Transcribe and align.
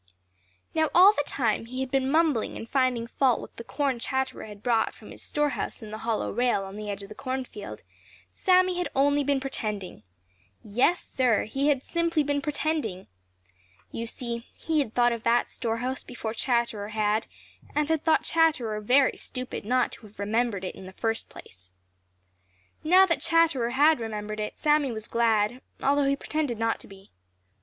Now 0.73 0.89
all 0.95 1.13
the 1.13 1.23
time 1.27 1.65
he 1.67 1.81
had 1.81 1.91
been 1.91 2.11
mumbling 2.11 2.57
and 2.57 2.67
finding 2.67 3.05
fault 3.05 3.39
with 3.39 3.55
the 3.57 3.63
corn 3.63 3.99
Chatterer 3.99 4.45
had 4.45 4.63
brought 4.63 4.95
from 4.95 5.11
his 5.11 5.21
storehouse 5.21 5.83
in 5.83 5.91
the 5.91 5.99
hollow 5.99 6.31
rail 6.31 6.63
on 6.63 6.75
the 6.75 6.89
edge 6.89 7.03
of 7.03 7.09
the 7.09 7.13
cornfield 7.13 7.83
Sammy 8.31 8.79
had 8.79 8.89
only 8.95 9.23
been 9.23 9.39
pretending. 9.39 10.01
Yes, 10.63 11.05
Sir, 11.05 11.43
he 11.43 11.67
had 11.67 11.83
simply 11.83 12.23
been 12.23 12.41
pretending. 12.41 13.05
You 13.91 14.07
see, 14.07 14.47
he 14.55 14.79
had 14.79 14.95
thought 14.95 15.11
of 15.13 15.21
that 15.21 15.51
store 15.51 15.77
house 15.77 16.01
before 16.01 16.33
Chatterer 16.33 16.87
had 16.87 17.27
and 17.75 17.87
had 17.87 18.03
thought 18.03 18.23
Chatterer 18.23 18.81
very 18.81 19.17
stupid 19.17 19.65
not 19.65 19.91
to 19.91 20.07
have 20.07 20.17
remembered 20.17 20.63
it 20.63 20.73
in 20.73 20.87
the 20.87 20.93
first 20.93 21.29
place. 21.29 21.73
Now 22.83 23.05
that 23.05 23.21
Chatterer 23.21 23.69
had 23.69 23.99
remembered 23.99 24.39
it, 24.39 24.57
Sammy 24.57 24.91
was 24.91 25.05
glad, 25.07 25.61
although 25.79 26.05
he 26.05 26.15
pretended 26.15 26.57
not 26.57 26.79
to 26.79 26.87
be. 26.87 27.11